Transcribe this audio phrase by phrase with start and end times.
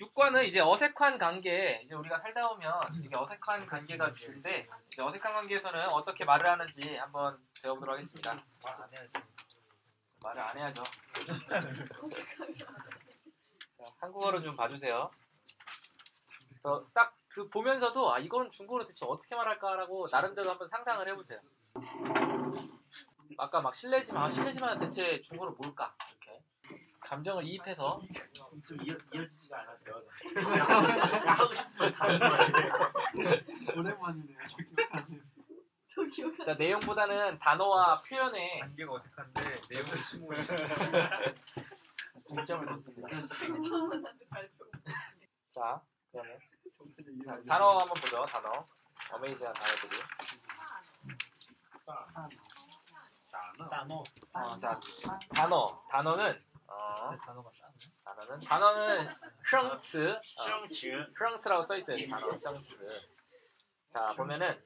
[0.00, 2.72] 6과는 이제 어색한 관계, 이제 우리가 살다 보면
[3.02, 8.36] 이게 어색한 관계가 주인데, 이제 어색한 관계에서는 어떻게 말을 하는지 한번 배워보도록 하겠습니다.
[8.62, 9.10] 말 안 해야죠.
[10.22, 10.82] 말을 안 해야죠.
[13.76, 15.10] 자, 한국어로 좀 봐주세요.
[16.94, 21.38] 딱 그 보면서도, 아, 이거는 중국어로 대체 어떻게 말할까라고 나름대로 한번 상상을 해보세요.
[23.36, 25.94] 아까 막 실례지만, 아, 실례지만 대체 중국어로 뭘까?
[27.06, 28.00] 감정을 이입해서
[28.66, 30.02] 좀 이어, 이어지지가 않아서
[31.26, 32.72] 하고 싶은 걸 다른 거 같아요.
[33.76, 34.38] 오랜만이네요.
[35.88, 36.44] 저 기억하네요.
[36.44, 40.42] 자, 내용보다는 단어와 표현에 관계가 어색한데 내용을 심오해.
[42.26, 43.22] 중점을 뒀습니다.
[43.62, 44.64] 처음 만났는데 발표.
[45.54, 46.36] 자, 그러면
[47.46, 48.24] 단어 한번 보죠.
[48.26, 48.66] 단어.
[49.12, 50.02] 어메이징한 단어들이.
[53.70, 54.02] 단어.
[54.32, 54.80] 어, 자,
[55.34, 55.82] 단어.
[55.88, 57.49] 단어는 어, 단어가
[58.03, 61.13] 단어는 단어는 生词, 어, 生词.
[61.17, 61.97] 生词라고 써 있어요.
[61.97, 62.77] 이 단어 生词.
[63.93, 64.63] 자, 보면은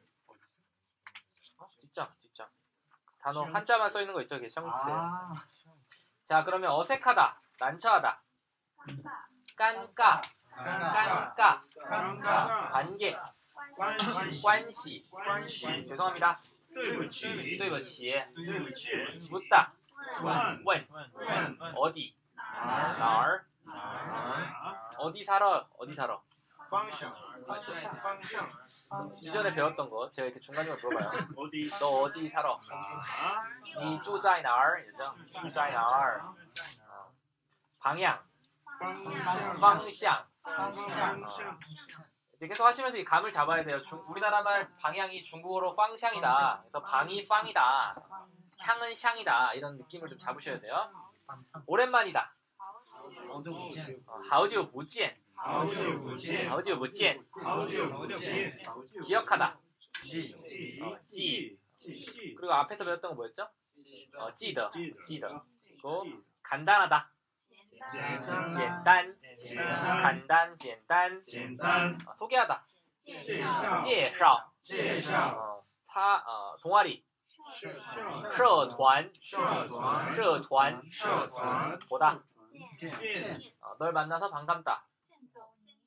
[1.58, 2.48] 어, 뒷장, 뒷장.
[3.22, 4.36] 단어 한자만 써 있는 거 있죠?
[4.36, 4.84] 이게 生词.
[4.86, 5.34] 아,
[6.28, 8.22] 자, 그러면 어색하다, 난처하다,
[9.56, 10.22] 깐까,
[10.52, 12.70] 깐까, 깐까.
[12.72, 13.18] 관계,
[13.76, 15.06] 关系 관시.
[15.10, 16.38] 关系 죄송합니다.
[16.74, 18.12] 对不起对不起.
[18.36, 18.90] 对不起
[19.30, 19.74] 묻다,
[20.22, 26.20] 问 원, 问 어디, 哪儿 날, 어디 살아, 어디 살아.
[26.70, 27.14] 方向
[27.46, 28.50] 方向
[29.22, 31.12] 이전에 배웠던 거 제가 이렇게 중간중간 물어봐요.
[31.38, 32.58] 어디 너 어디 살아?
[32.70, 34.84] 哪 니住在哪儿?
[34.88, 35.14] 이죠?
[35.42, 36.22] 住在哪儿?
[36.24, 37.12] 어.
[37.80, 38.20] 방향,
[39.60, 41.22] 方向 방향.
[41.22, 41.60] 方向
[42.36, 43.82] 이제 계속 하시면서 이 감을 잡아야 돼요.
[43.82, 46.62] 중- 우리나라 말 방향이 중국어로 방향이다.
[46.64, 47.96] 그래서 방이 빵이다.
[48.60, 49.54] 향은 향이다.
[49.54, 50.90] 이런 느낌을 좀 잡으셔야 돼요.
[51.66, 52.34] 오랜만이다.
[53.30, 53.42] 어,
[54.30, 58.58] 好久不见.好久不见好久不见.好久不见
[59.06, 59.58] 기억하다.
[60.04, 60.34] 记
[60.82, 61.58] 어, 记.
[61.78, 63.48] 记记 그리고 앞에서 배웠던 거 뭐였죠?
[64.18, 65.42] 어, 记得.记得记得.
[65.82, 66.06] 그리고
[66.44, 67.10] 간단하다.
[67.92, 69.16] 简单简单.
[69.36, 72.66] 简单 간단, 简单.简单 어, 소개하다.
[73.02, 77.04] 介绍介绍.介绍 어, 사, 어, 동아리.
[77.60, 77.72] 社
[78.36, 79.38] 社团.社
[79.68, 82.20] 团社团.社团 보다.
[82.78, 82.92] 见
[83.62, 84.84] 어, 널 만나서 반갑다.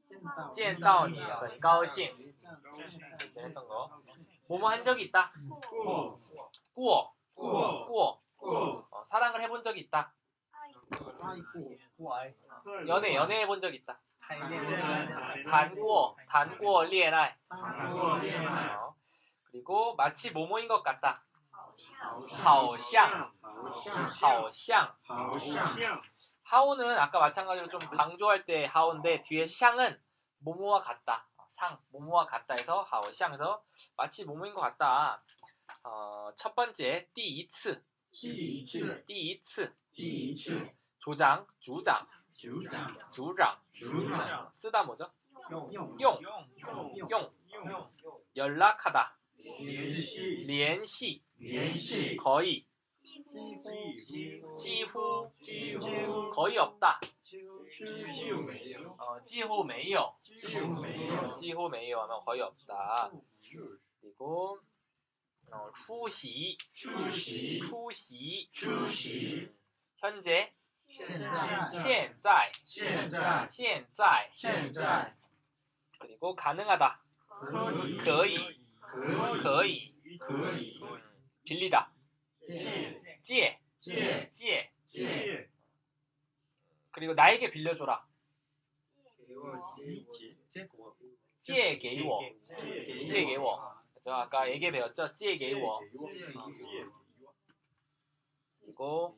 [0.08, 0.20] 见
[0.54, 2.14] 见到你很高兴.
[2.16, 3.90] 이렇게 했던 거.
[4.48, 5.32] 뭐뭐 한 적이 있다.
[5.70, 6.18] 过
[6.74, 7.12] 꾸어.
[7.34, 8.20] 过 꾸어.
[8.38, 10.12] 过 어, 사랑을 해본 적이 있다.
[11.20, 12.32] 아이고, 고아이.
[12.86, 13.98] 연애, 연애해 본 적이 있다.
[14.20, 14.40] 谈
[15.44, 17.32] 단꾸어, 단꾸어, 리에나이.
[17.50, 18.94] 过恋爱 어,
[19.50, 21.22] 그리고 마치 모모인 것 같다.
[22.30, 23.32] 好像
[24.08, 26.02] 好像.好像
[26.42, 30.00] 하오는 아까 마찬가지로 좀 강조할 때 하오인데 뒤에 샹은
[30.38, 31.28] 모모와 같다.
[31.50, 33.62] 상, 모모와 같다 해서 하오샹에서
[33.96, 35.22] 마치 모모인 것 같다.
[35.84, 43.58] 어, 첫 번째, 第一次,第一次第一次.第一次 조장, 주장, 组长 주장.
[43.72, 45.10] 组长 쓰다 뭐죠?
[45.50, 47.32] 用用 용, 用 용.
[47.50, 47.90] 用
[48.36, 49.18] 연락하다,
[49.52, 52.64] 联系联系,联系 거의,
[53.00, 57.00] 几乎几乎,几乎 거의 없다.
[57.28, 57.42] 几
[58.32, 63.10] 乎没有 어, 几乎没有,几乎没有 几乎没有 하면 거의 없다.
[64.00, 64.58] 그리고
[65.50, 69.50] 어, 出席,出席出席,出席
[69.96, 70.52] 현재,
[70.86, 75.14] 现在现在,现在现在,现在
[75.98, 77.00] 그리고 가능하다,
[78.04, 78.36] 可以
[78.93, 79.93] 거의 거의.
[81.45, 81.91] 빌리다.
[83.23, 83.59] 찌에.
[83.81, 84.71] 찌에.
[84.87, 85.49] 찌에.
[86.91, 88.05] 그리고 나에게 빌려줘라.
[91.41, 91.77] 찌에.
[91.79, 92.19] 게이워.
[93.07, 93.73] 찌에 게이워.
[94.03, 95.13] 그 아까 얘기 배웠죠?
[95.15, 95.79] 찌에 게이워.
[98.61, 99.17] 그리고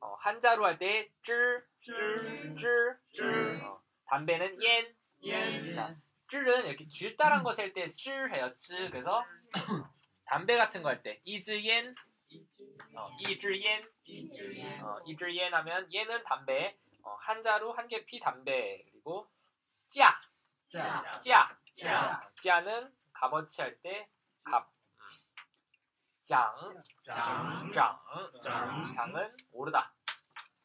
[0.00, 3.60] 어, 한자로 할 때 쯔, 쯔, 쯔, 쯔.
[3.62, 5.74] 어, 담배는 옌, 옌.
[5.74, 5.96] 자,
[6.28, 7.44] 쯀은 이렇게 길다란 음.
[7.44, 8.52] 거 할때 쯀 해요.
[8.58, 8.86] 쯀.
[8.86, 8.90] 음.
[8.90, 9.24] 그래서
[10.26, 11.94] 담배 같은 거 할 때 이즈옌
[12.96, 19.26] 어, 이즈옌이즈옌이즈옌하면 어, 얘는 담배 어, 한 자루 한 개 피 담배 그리고
[19.88, 20.20] 짜
[20.68, 21.20] 짜.
[21.20, 21.56] 짜.
[21.80, 22.30] 짜.
[22.42, 24.08] 짜는 값어치 할 때
[24.42, 24.68] 값.
[26.24, 26.52] 장.
[27.04, 27.70] 장.
[28.42, 28.92] 장.
[28.96, 29.92] 장은 오르다.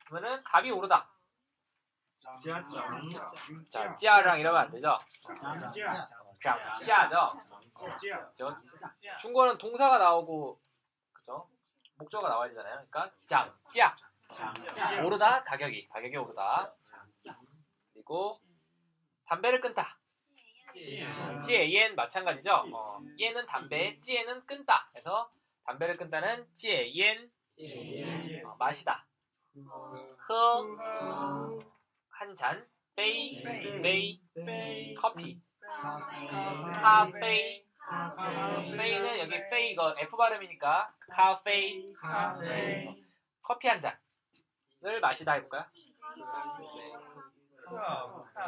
[0.06, 1.08] 그러면은 값이 오르다.
[2.22, 2.46] 장,
[3.70, 4.98] 자, 찌아장 이러면 안 되죠.
[5.36, 5.72] 장,
[6.42, 7.42] 장, 찌아죠.
[8.36, 8.58] 저
[9.20, 10.60] 중국어는 동사가 나오고
[11.14, 11.48] 그죠?
[11.98, 12.86] 목적어가 나와야 되잖아요.
[12.90, 13.96] 그러니까 장, 찌아.
[15.04, 16.74] 오르다 가격이 가격이 오르다.
[17.94, 18.40] 그리고
[19.26, 19.98] 담배를 끊다.
[21.42, 22.66] 찌에옌 마찬가지죠.
[22.74, 24.90] 어, 옌은 담배, 찌에는 끊다.
[24.92, 25.30] 그래서
[25.66, 27.30] 담배를 끊다는 찌에옌
[28.46, 29.06] 어, 마시다.
[30.30, 30.64] 허,
[32.32, 33.44] 한 잔, 베이,
[33.82, 34.22] 베이,
[34.96, 35.42] 커피,
[36.82, 37.66] 카페,
[38.78, 41.92] 페이는 여기 페이 이거 F 발음이니까 카페,
[43.42, 45.66] 커피 한 잔을 마시다 해볼까요?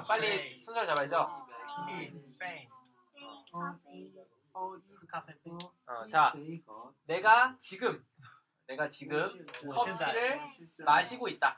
[0.08, 1.46] 빨리 순서를 잡아야죠.
[5.88, 6.32] 어, 자,
[7.06, 8.06] 내가 지금
[8.68, 10.40] 내가 지금 커피를
[10.86, 11.58] 마시고 있다.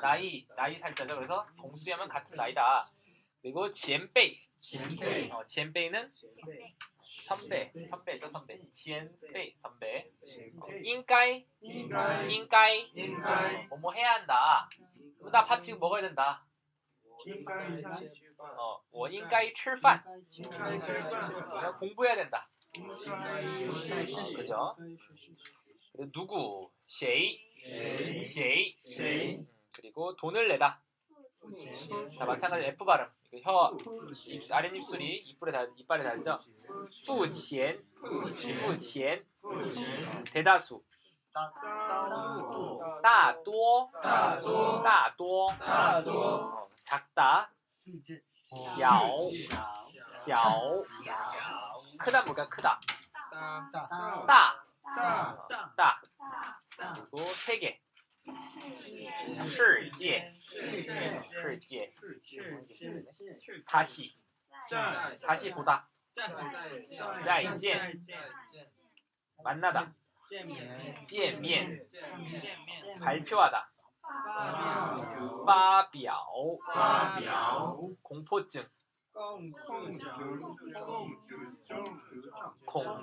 [0.00, 1.16] 나이 나이 살자죠.
[1.16, 2.90] 그래서 동수야면 같은 나이다.
[3.42, 4.38] 그리고 지엔베이.
[4.58, 5.44] 지엔베이는 어,
[7.26, 7.72] 선배.
[7.90, 8.60] 선배죠 선배.
[8.72, 10.10] 지엔베이 선배.
[10.84, 11.46] 인가이.
[12.28, 13.66] 인가이.
[13.68, 14.68] 뭐뭐 해야 한다.
[15.20, 16.44] 뭐다 밥 지금 먹어야 된다.
[18.38, 20.02] 어, 어 원인가이 출판.
[21.78, 22.48] 공부해야 된다.
[24.36, 24.76] 그죠?
[26.12, 26.70] 누구?
[26.86, 27.49] 쉐이.
[27.62, 29.36] j, j.
[29.38, 29.48] 음.
[29.72, 30.80] 그리고 돈을 내다.
[32.16, 33.06] 자 마찬가지로 F 발음.
[33.42, 33.76] 혀,
[34.50, 36.36] 아랫입술이 이빨에 달, 이빨에 달죠.
[37.06, 37.80] 푸치엔,
[38.64, 39.24] 푸치엔,
[40.32, 40.82] 대다수.
[43.02, 44.78] 다또, 다또,
[45.58, 47.52] 다또, 작다.
[48.80, 49.30] 야오,
[50.28, 50.84] 야오,
[52.00, 52.80] 크다 뭘까 크다.
[54.26, 56.02] 다다다다
[56.79, 57.79] 그리고 세 개.
[59.47, 61.93] 世界,世界.
[63.67, 64.15] 다시,
[65.21, 65.87] 다시 보다.
[67.23, 68.03] 再见,
[69.43, 69.93] 만나다.
[71.05, 71.85] 见面,
[72.99, 73.71] 발표하다.
[75.45, 76.25] 发表,
[78.01, 78.67] 공포증,
[79.13, 79.97] 恐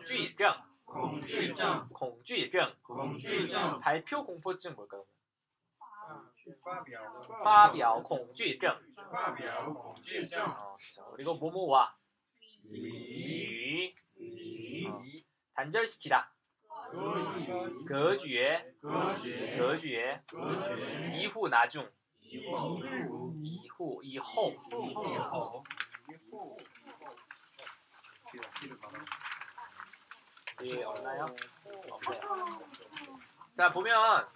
[0.05, 1.90] 惧症, 공 공주일증.
[1.90, 2.74] 공주병.
[2.84, 3.80] 공주병.
[3.82, 5.06] 발표 공포증 뭘까요?
[7.44, 8.80] 파비아 공주일병.
[9.12, 10.50] 파비아 공주병.
[10.50, 11.12] 어, 그렇죠.
[11.16, 11.94] 그리고 모모와
[12.70, 13.94] 리.
[14.16, 14.88] 리.
[14.88, 15.02] 어.
[15.56, 16.34] 단절시키다.
[17.88, 18.88] 거주에 그
[19.58, 21.90] 거주에 그 그 이후 나중
[22.22, 22.80] 이후
[23.34, 25.64] 이후 이후
[30.64, 31.26] 예, 없나요?
[31.92, 32.62] 없네요.
[33.56, 34.28] 자, 보면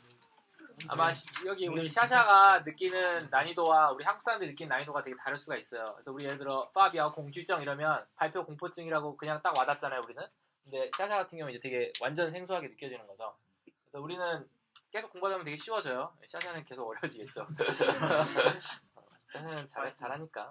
[0.87, 5.55] 아마 시- 여기 우리 샤샤가 느끼는 난이도와 우리 한국 사람들이 느끼는 난이도가 되게 다를 수가
[5.57, 5.93] 있어요.
[5.95, 10.23] 그래서 우리 예를 들어 파비아 공주증 이러면 발표 공포증이라고 그냥 딱 와닿잖아요, 우리는.
[10.63, 13.35] 근데 샤샤 같은 경우는 이제 되게 완전 생소하게 느껴지는 거죠.
[13.65, 14.47] 그래서 우리는
[14.91, 16.15] 계속 공부하다 보면 되게 쉬워져요.
[16.27, 17.47] 샤샤는 계속 어려지겠죠.
[19.31, 20.49] 샤샤는 잘, 잘하니까.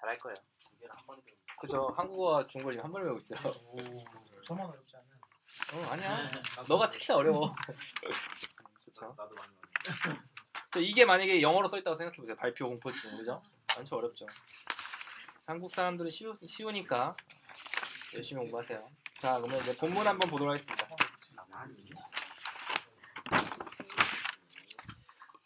[0.00, 0.34] 잘할 거예요.
[1.58, 1.92] 그죠.
[1.96, 3.40] 한국어, 중국어 지금 한 번에 배우고 있어요.
[4.46, 5.86] 저만 어렵지 않아요.
[5.86, 6.30] 어, 아니야.
[6.68, 7.54] 너가 특히나 어려워.
[8.84, 9.14] 그쵸.
[9.16, 10.18] 나도 많이 많이.
[10.70, 12.36] 저 이게 만약에 영어로 써있다고 생각해보세요.
[12.36, 13.42] 발표 공포증, 그죠?
[13.76, 14.26] 완전 어렵죠.
[15.46, 17.16] 한국 사람들은 쉬우, 쉬우니까
[18.14, 18.88] 열심히 공부하세요.
[19.20, 20.86] 자, 그러면 이제 본문 한번 보도록 하겠습니다.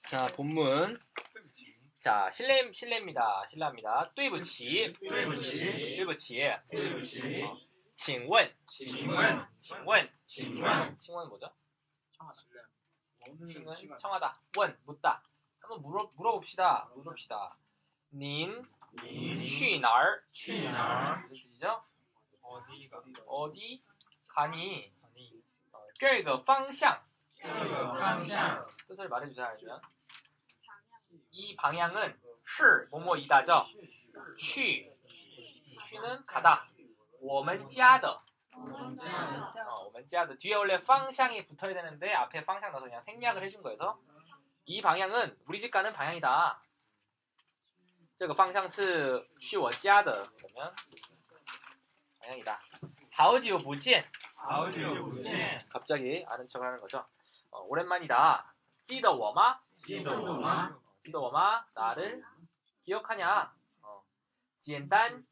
[0.06, 0.98] 자, 본문.
[1.99, 3.47] 자, 실례, 실례입니다.
[3.49, 4.11] 실례합니다.
[4.13, 7.43] 对不起,对不起,对不起.对不起,
[7.95, 11.51] 请问,请问,请问,请问,请问뭐죠?
[13.45, 14.39] 칭은 청하다.
[14.57, 15.23] 원 묻다.
[15.59, 16.89] 한번 물어 물어봅시다.
[16.95, 17.57] 물어봅시다.
[18.11, 18.63] 닌
[19.01, 20.23] 您去哪儿?
[20.31, 21.03] 去哪儿?
[21.27, 21.83] 무슨 뜻이죠?
[23.25, 23.83] 어디
[24.27, 24.93] 가니?
[25.71, 27.01] 어, 这个方向
[27.35, 29.81] 这个方向 뜻을 말해주자 알면
[31.39, 33.65] 이 방향은 是 뭐뭐이다죠.
[34.37, 34.91] 去
[35.83, 36.63] 去는 가다.
[37.21, 38.21] 我们家的
[38.53, 43.99] 어, 我们家的 뒤에 원래 방향이 붙어야 되는데 앞에 방향 넣어서 그냥 생략을 해준 거여서
[44.65, 46.61] 이 방향은 우리 집 가는 방향이다.
[48.17, 50.73] 这个方向是去我家的 그러면
[52.19, 52.59] 방향이다.
[53.11, 57.05] 好久不见好久不见， 갑자기 아는 척을 하는 거죠.
[57.51, 58.53] 어, 오랜만이다.
[58.85, 59.59] 记得我吗?
[59.85, 60.77] 记得我吗？
[61.03, 61.65] 记得我吗?
[61.75, 62.23] 나를
[62.85, 63.51] 기억하냐?
[63.81, 64.03] 어,
[64.61, 65.23] 简单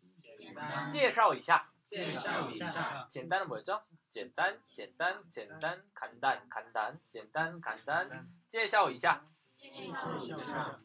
[0.91, 3.81] 介绍一下.介绍一下， 简单은 뭐였죠?
[4.11, 9.21] 简单,简单,简单, 간단, 간단, 简单, 간단, 介绍一下.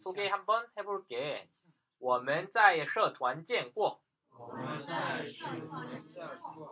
[0.02, 1.48] 소개 한번 해볼게.
[1.98, 5.46] 我们在社团见过.我们在社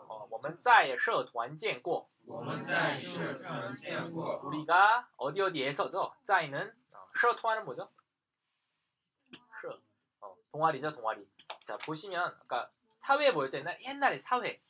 [0.09, 6.13] 어, 我们在社团见过.我们在社团见过， 우리가 어디 어디에서죠?
[6.25, 7.91] 在는 어, 社团은 뭐죠?
[10.52, 11.26] 동아리죠, 동아리.
[11.68, 13.58] 자, 보시면, 아까 사회 뭐였죠?
[13.58, 14.62] 옛날, 옛날에 사회.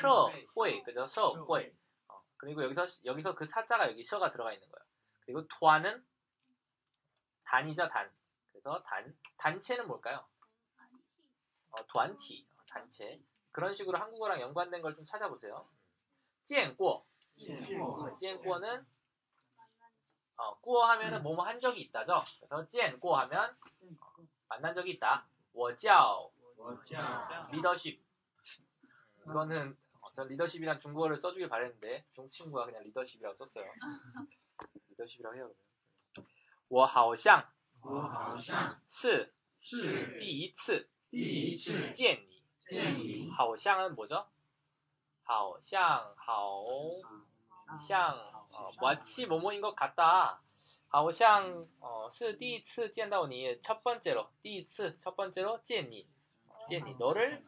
[0.00, 1.06] 셔, 호에, 그죠?
[1.08, 1.72] 셔, 호에.
[2.08, 4.84] 어, 그리고 여기서, 여기서 그 사자가 여기 셔가 들어가 있는 거예요.
[5.24, 6.04] 그리고 도안은
[7.44, 8.10] 단이죠, 단.
[8.52, 10.24] 그래서 단, 단체는 뭘까요?
[11.72, 13.20] 어, 도안티, 단체.
[13.52, 15.68] 그런 식으로 한국어랑 연관된 걸 좀 찾아보세요.
[16.46, 17.04] 찌엔꼬.
[18.18, 18.86] 찌엔꼬는
[20.36, 22.24] 어, 꾸어 하면은 뭐뭐 한 적이 있다죠.
[22.38, 23.56] 그래서 찌엔꼬 하면
[24.00, 24.09] 어,
[24.49, 25.25] 만난 적이 있다.
[25.53, 27.99] 我叫我叫 리더십.
[29.25, 33.65] 음, 이거는 어, 전 리더십이란 중국어를 써주길 바랬는데 중 친구가 그냥 리더십이라고 썼어요.
[34.89, 35.51] 리더십이라고 해요.
[36.67, 37.47] 我好像
[37.83, 44.27] 我好像是是第一次第一次见你.见你，好像은 뭐죠?
[45.23, 46.87] 好像好
[47.79, 48.17] 像
[48.51, 50.41] 어, 마치 뭐뭐인 것 같다.
[50.89, 53.59] 好像 어, 是第一次见到你.
[53.61, 56.07] 첫 번째로 第一次 첫 번째로 见你.
[56.69, 57.43] 见你 너를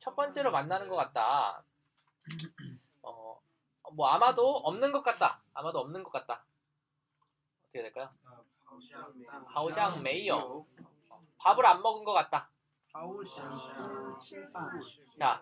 [0.00, 1.64] 첫 번째로 만나는 것 같다.
[3.02, 3.40] 어,
[3.92, 5.42] 뭐 아마도 없는 것 같다.
[5.54, 6.44] 아마도 없는 것 같다.
[7.64, 8.10] 어떻게 될까요?
[8.64, 9.12] 好像
[9.46, 10.66] 好像没有.
[11.38, 12.50] 밥을 안 먹은 것 같다.
[12.92, 14.70] 好像吃饭，
[15.18, 15.40] 자,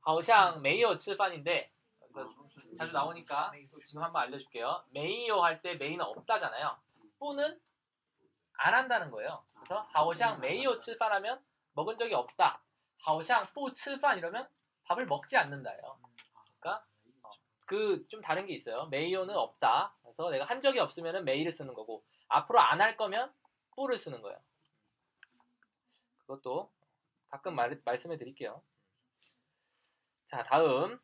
[0.00, 2.41] 好像没有吃饭인데 여기서
[2.77, 3.51] 자주 나오니까
[3.87, 4.83] 지금 한번 알려줄게요.
[4.91, 6.77] 메이요 할 때 메이는 없다잖아요.
[7.19, 7.59] 뿌는
[8.57, 9.43] 안 한다는 거예요.
[9.55, 11.43] 그래서 하오샹 메이요 칠판하면
[11.73, 12.61] 먹은 적이 없다.
[12.99, 14.47] 하오샹 뿌 칠판 이러면
[14.85, 15.99] 밥을 먹지 않는다예요.
[16.59, 16.85] 그러니까
[17.65, 18.85] 그 좀 다른 게 있어요.
[18.87, 19.93] 메이요는 없다.
[20.03, 23.33] 그래서 내가 한 적이 없으면 메이를 쓰는 거고 앞으로 안 할 거면
[23.75, 24.37] 뿌를 쓰는 거예요.
[26.19, 26.71] 그것도
[27.29, 28.61] 가끔 말, 말씀해 드릴게요.
[30.29, 30.99] 자, 다음.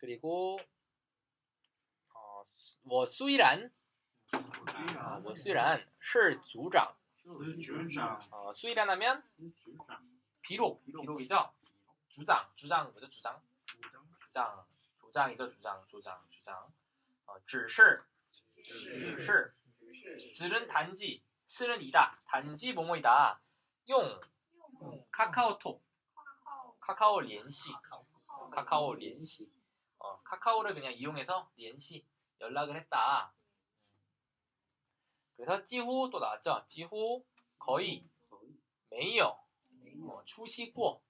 [0.00, 0.58] 그리고,
[2.14, 2.44] 어,
[2.84, 3.70] 我虽然,
[4.32, 9.22] 어, 我虽然是组长.是组长， 어, 虽然 하면
[10.42, 11.52] 비록, 비록이죠?
[12.08, 13.08] 주장, 주장 뭐죠?
[13.08, 13.40] 주장?
[14.26, 14.64] 주장,
[15.00, 16.72] 주장이죠, 주장, 주장, 주장.
[17.26, 18.04] 어, 只是,
[18.62, 19.54] 只是,
[20.32, 23.40] 只은 단지, 是는 이다, 단지 뭐뭐이다.
[23.88, 24.20] 용,
[25.10, 25.82] 카카오톡,
[26.80, 27.70] 카카오 联系,
[28.52, 29.50] 카카오 联系.
[30.00, 32.04] 어, 카카오를 그냥 이용해서 联系,
[32.40, 33.32] 연락을 했다.
[35.36, 36.64] 그래서 几乎 또 나왔죠.
[36.68, 37.24] 几乎
[37.58, 38.04] 거의
[38.90, 39.38] 没有
[40.08, 41.00] 어, 出席过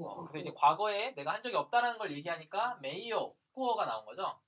[0.00, 4.40] 어, 그래서 이제 과거에 내가 한 적이 없다는 걸 얘기하니까 没有 꾸어가 나온 거죠.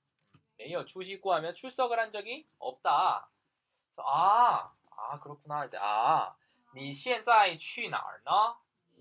[0.57, 3.29] 没有 出席过 하면 출석을 한 적이 없다.
[3.93, 6.35] 그래서 아, 아 그렇구나 할 때, 아,
[6.73, 8.57] 你现在去哪儿呢?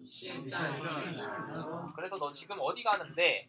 [0.07, 1.93] 现在去哪儿呢？
[1.97, 3.49] 그래서 너 지금 어디 가는데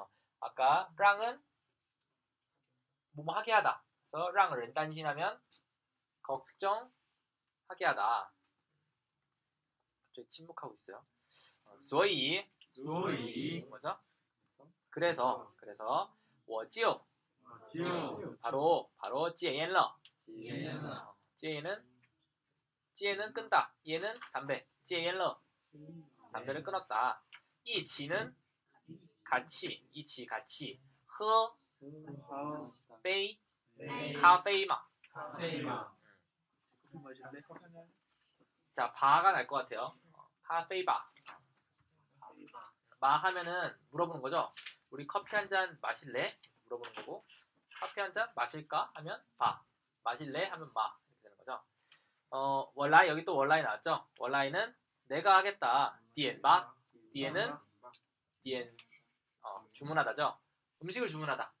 [0.41, 1.41] 아까 랑은
[3.13, 3.83] 뭐뭐 하게 하다.
[4.09, 5.39] 그래서 랑을 단신하면
[6.23, 8.31] 걱정하게 하다.
[10.07, 11.05] 갑자기 침묵하고 있어요.
[11.65, 13.97] 어, 소이 소이 뭐죠?
[14.89, 16.13] 그래서 그래서
[16.47, 17.05] 워지오
[18.41, 19.95] 바로 바로 지엔러
[21.37, 21.85] 지엔은
[22.95, 23.73] 지엔은 끈다.
[23.87, 24.67] 얘는 담배.
[24.85, 25.39] 지엔러
[26.33, 27.21] 담배를 끊었다.
[27.63, 28.35] 이 지는
[29.41, 30.77] 같이, 이치 같이,
[31.17, 32.05] 허, 음.
[33.01, 33.39] 베이,
[34.19, 34.85] 카페이마.
[35.13, 35.93] 카페이마.
[38.73, 39.95] 자, 바가 날 것 같아요.
[40.43, 41.11] 카페이바.
[42.99, 44.53] 마 하면은 물어보는 거죠.
[44.89, 46.27] 우리 커피 한 잔 마실래?
[46.65, 47.25] 물어보는 거고
[47.79, 48.91] 커피 한 잔 마실까?
[48.95, 49.63] 하면 바.
[50.03, 50.45] 마실래?
[50.47, 50.93] 하면 마.
[51.09, 51.63] 이렇게 되는 거죠.
[52.31, 54.05] 어, 원라이 여기 또 원라이 나왔죠.
[54.19, 54.75] 원라이는
[55.07, 55.97] 내가 하겠다.
[56.15, 56.73] 点吧.
[57.13, 57.55] 点은
[58.43, 58.75] 点
[59.42, 60.38] 어, 주문하다죠.
[60.82, 61.52] 음식을 주문하다.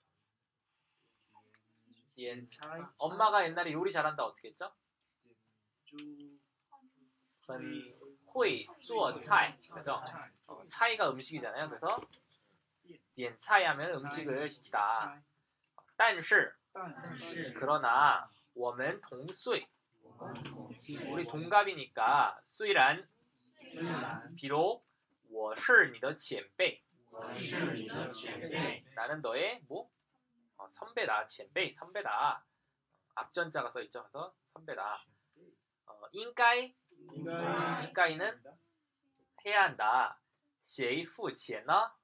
[2.14, 2.48] 디엔
[2.96, 4.72] 엄마가 옛날에 요리 잘한다 어떻게 했죠?
[7.50, 7.94] 은
[8.34, 10.02] 호이 쭈어 차이 그죠?
[10.48, 11.68] 어, 차이가 음식이잖아요.
[11.68, 12.00] 그래서
[13.14, 15.22] 디엔 차이 하면 음식을 시키다.
[15.96, 16.54] 但是
[17.58, 19.66] 그러나 我们同岁
[21.10, 23.08] 우리 동갑이니까 虽然
[24.36, 24.84] 비록
[25.30, 26.82] 我是你的前辈
[28.49, 28.83] 네.
[28.95, 29.89] 나는 너의 뭐
[30.57, 32.45] 어, 선배다, 첸베이 선배다.
[33.15, 34.01] 앞전자가 써 있죠.
[34.03, 35.05] 그래서 선배다.
[35.87, 36.73] 어, 인가이
[37.83, 38.41] 인가이는
[39.45, 40.19] 해야 한다.
[40.65, 41.97] 셰이프 첸나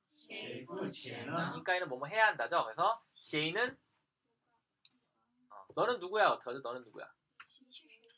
[1.56, 2.66] 인가이는 뭐뭐 해야 한다죠.
[2.66, 3.78] 그래서 셰이는
[5.50, 6.30] 어, 너는 누구야?
[6.30, 6.60] 어떻게 하죠?
[6.62, 7.06] 너는 누구야?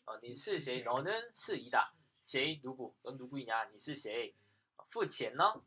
[0.05, 1.93] 어, 니스 셰이 너는 스이다.
[2.25, 2.95] 셰이 누구?
[3.03, 3.69] 넌 누구이냐?
[3.73, 4.33] 니스 셰이.
[4.77, 5.61] 어, 후 첸나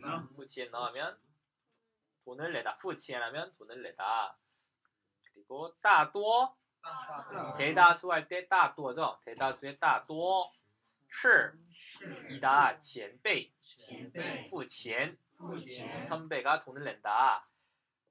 [0.00, 0.28] 呢?
[0.34, 1.18] 付钱 넣으면
[2.24, 2.76] 돈을 내다.
[2.80, 4.36] 付钱 하면 돈을 내다.
[5.32, 6.56] 그리고 大多
[7.58, 9.18] 대다수 할 때 大多죠.
[9.24, 10.52] 대다수의 大多
[11.08, 11.54] 是
[12.30, 12.78] 이다.
[12.80, 13.52] 前辈
[14.50, 15.16] 付钱
[16.08, 17.46] 선배가 돈을 낸다.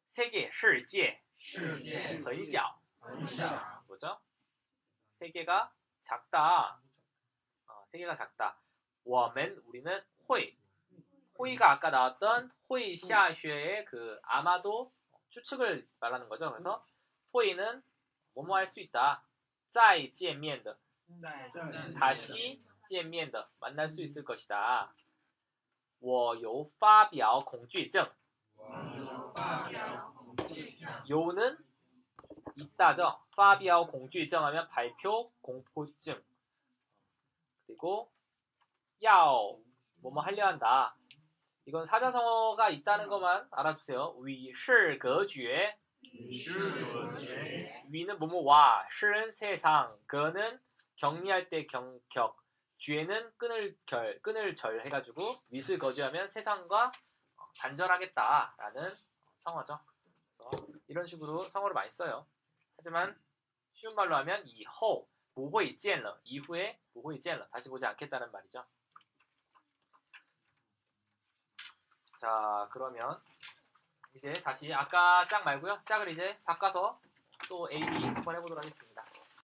[0.08, 1.22] 세계 世界
[2.24, 2.80] 很小
[3.88, 4.20] 뭐죠?
[5.20, 6.80] 세계가 작다.
[7.68, 8.58] 어, 세계가 작다.
[9.04, 10.56] 我们 우리는 会
[11.38, 14.92] 호의가 아까 나왔던 호의 시아쉐의 그 아마도
[15.30, 16.52] 추측을 말하는 거죠.
[16.52, 16.86] 그래서
[17.34, 17.82] 호의는
[18.36, 19.24] 뭐뭐 할 수 있다.
[19.74, 20.78] 再见面的
[22.00, 24.94] 다시 见面的 만날 수 있을 것이다.
[26.00, 28.10] 我有发表恐惧症
[31.10, 31.58] 요는
[32.56, 33.20] 있다죠.
[33.36, 36.22] 发表 공주증 하면 발표 공포증.
[37.66, 38.12] 그리고
[39.02, 39.58] 要
[40.02, 40.96] 뭐뭐 하려 한다.
[41.67, 44.19] 이건 사자성어가 있다는 것만 알아주세요.
[44.23, 45.77] 위, 실, 그, 거, 쥐에.
[47.91, 50.61] 위는 뭐뭐 와, 실은 세상, 거는
[50.97, 52.41] 격리할 때 경격,
[52.79, 56.93] 쥐에는 끈을 결, 끈을 절 해가지고 위슬 거주하면 세상과
[57.59, 58.91] 단절하겠다라는
[59.43, 59.81] 성어죠.
[60.87, 62.27] 이런 식으로 성어를 많이 써요.
[62.77, 63.19] 하지만
[63.75, 68.65] 쉬운 말로 하면 이허 모호이 찌엔러 이후에 모호이 찌엔러 다시 보지 않겠다는 말이죠.
[72.21, 73.21] 자, 그러면
[74.15, 75.81] 이제 다시 아까 짝 말고요.
[75.87, 76.99] 짝을 이제 바꿔서
[77.49, 79.06] 또 A, B 한번 해보도록 하겠습니다.